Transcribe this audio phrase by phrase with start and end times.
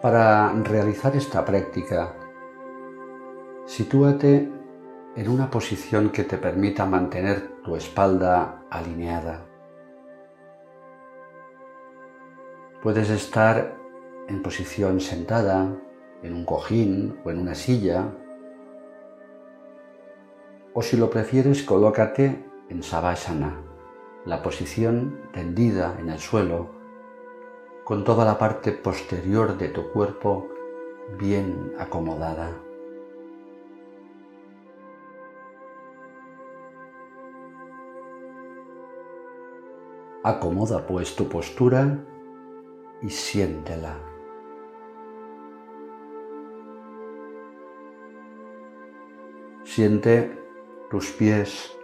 [0.00, 2.14] Para realizar esta práctica,
[3.66, 4.48] sitúate
[5.16, 9.44] en una posición que te permita mantener tu espalda alineada.
[12.80, 13.76] Puedes estar
[14.28, 15.68] en posición sentada,
[16.22, 18.14] en un cojín o en una silla,
[20.74, 23.64] o si lo prefieres, colócate en Savasana,
[24.24, 26.77] la posición tendida en el suelo,
[27.88, 30.46] con toda la parte posterior de tu cuerpo
[31.18, 32.50] bien acomodada.
[40.22, 42.04] Acomoda pues tu postura
[43.00, 43.96] y siéntela.
[49.64, 50.38] Siente
[50.90, 51.74] tus pies,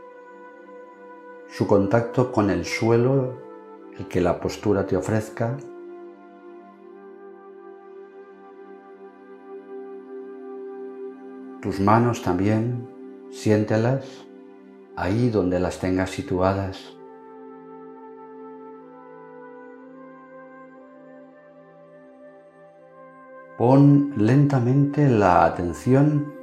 [1.48, 3.38] su contacto con el suelo,
[3.98, 5.56] el que la postura te ofrezca.
[11.64, 12.86] Tus manos también,
[13.30, 14.26] siéntelas
[14.96, 16.94] ahí donde las tengas situadas.
[23.56, 26.34] Pon lentamente la atención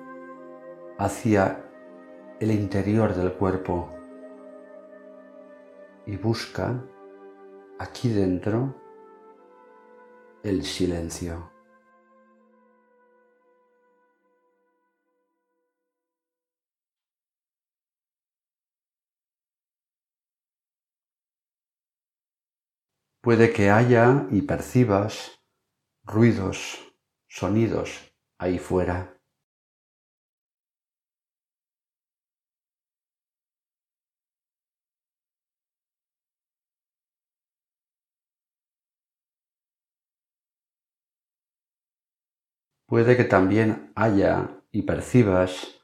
[0.97, 1.65] hacia
[2.39, 3.89] el interior del cuerpo
[6.07, 6.83] y busca
[7.77, 8.73] aquí dentro
[10.41, 11.60] el silencio.
[23.21, 25.39] Puede que haya y percibas
[26.03, 26.79] ruidos
[27.27, 29.21] sonidos ahí fuera.
[42.87, 45.79] Puede que también haya y percibas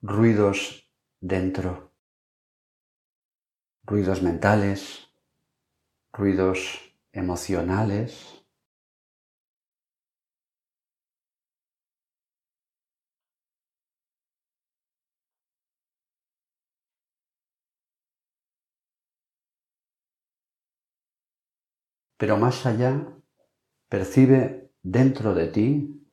[0.00, 1.92] ruidos dentro,
[3.84, 5.07] ruidos mentales,
[6.18, 6.80] ruidos
[7.12, 8.44] emocionales.
[22.16, 23.16] Pero más allá,
[23.88, 26.10] percibe dentro de ti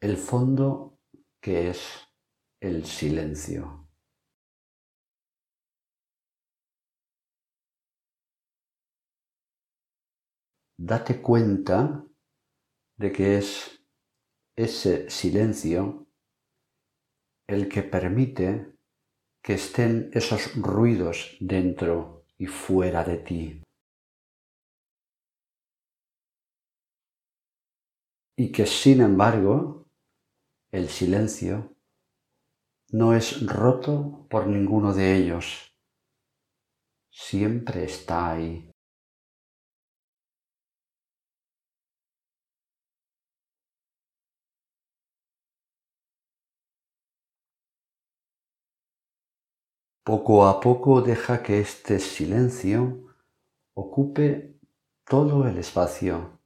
[0.00, 1.00] el fondo
[1.40, 1.80] que es
[2.60, 3.87] el silencio.
[10.78, 12.04] Date cuenta
[12.96, 13.84] de que es
[14.56, 16.06] ese silencio
[17.46, 18.74] el que permite
[19.42, 23.62] que estén esos ruidos dentro y fuera de ti.
[28.38, 29.88] y que sin embargo
[30.70, 31.74] el silencio
[32.92, 35.76] no es roto por ninguno de ellos,
[37.10, 38.70] siempre está ahí.
[50.08, 53.14] Poco a poco deja que este silencio
[53.74, 54.58] ocupe
[55.04, 56.40] todo el espacio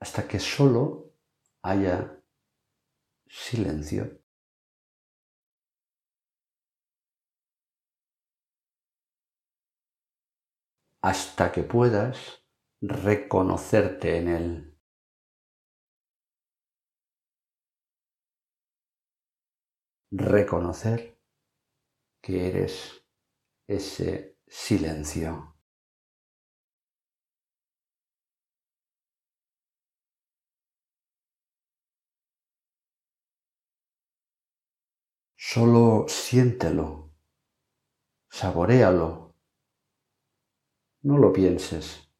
[0.00, 1.12] hasta que solo
[1.60, 2.18] haya
[3.28, 4.22] silencio.
[11.02, 12.42] Hasta que puedas
[12.80, 14.78] reconocerte en él.
[20.10, 21.15] Reconocer
[22.26, 23.06] que eres
[23.68, 25.56] ese silencio.
[35.36, 37.14] Solo siéntelo,
[38.28, 39.36] saboréalo.
[41.02, 42.10] No lo pienses,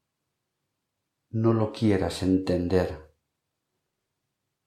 [1.31, 3.13] no lo quieras entender.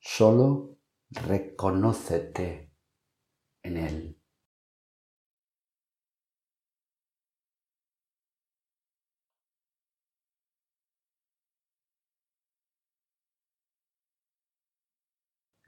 [0.02, 0.80] Solo
[1.12, 2.74] reconócete
[3.63, 4.19] en él.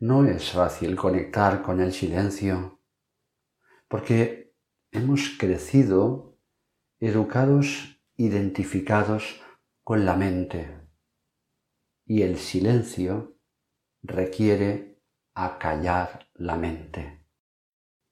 [0.01, 2.81] No es fácil conectar con el silencio
[3.87, 4.55] porque
[4.91, 6.39] hemos crecido
[6.99, 9.39] educados, identificados
[9.83, 10.89] con la mente
[12.03, 13.37] y el silencio
[14.01, 15.03] requiere
[15.35, 17.27] acallar la mente,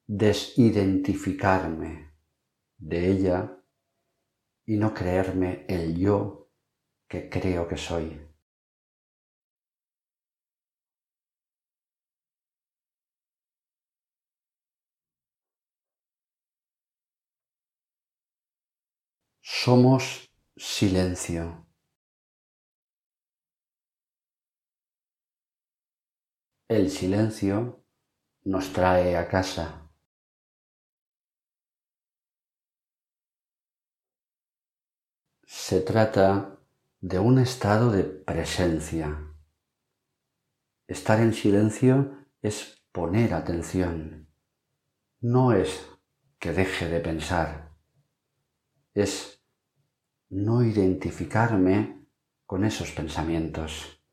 [0.05, 2.13] desidentificarme
[2.77, 3.63] de ella
[4.63, 6.51] y no creerme el yo
[7.07, 8.28] que creo que soy.
[19.41, 21.65] Somos silencio.
[26.67, 27.83] El silencio
[28.43, 29.89] nos trae a casa.
[35.45, 36.59] Se trata
[36.99, 39.33] de un estado de presencia.
[40.87, 44.29] Estar en silencio es poner atención.
[45.21, 45.87] No es
[46.39, 47.68] que deje de pensar.
[48.99, 49.41] Es
[50.27, 52.05] no identificarme
[52.45, 54.03] con esos pensamientos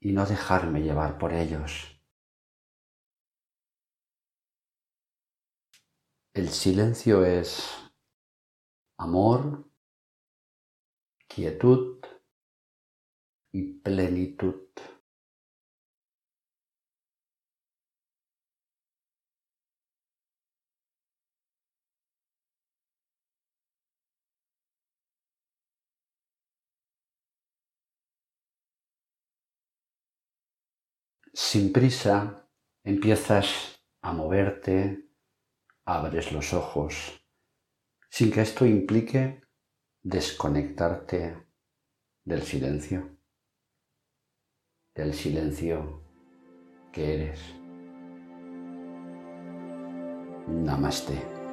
[0.00, 2.00] y no dejarme llevar por ellos.
[6.32, 7.64] El silencio es
[8.98, 9.70] amor,
[11.28, 12.04] quietud
[13.52, 14.66] y plenitud.
[31.34, 32.48] Sin prisa
[32.84, 35.10] empiezas a moverte,
[35.84, 37.26] abres los ojos,
[38.08, 39.42] sin que esto implique
[40.02, 41.36] desconectarte
[42.24, 43.18] del silencio,
[44.94, 46.04] del silencio
[46.92, 47.40] que eres.
[50.46, 51.43] Namaste.